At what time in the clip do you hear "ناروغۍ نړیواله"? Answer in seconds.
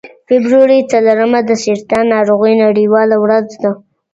2.13-3.15